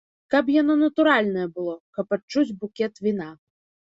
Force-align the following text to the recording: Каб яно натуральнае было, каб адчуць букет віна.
Каб 0.33 0.45
яно 0.61 0.77
натуральнае 0.83 1.43
было, 1.59 1.75
каб 1.99 2.17
адчуць 2.17 2.55
букет 2.61 2.93
віна. 3.05 3.29